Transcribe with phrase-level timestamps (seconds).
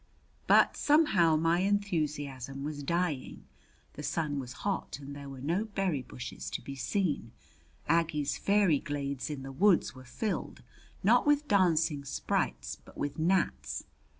[0.47, 3.45] But somehow my enthusiasm was dying.
[3.93, 7.33] The sun was hot and there were no berry bushes to be seen.
[7.87, 10.63] Aggie's fairy glades in the woods were filled,
[11.03, 13.83] not with dancing sprites, but with gnats.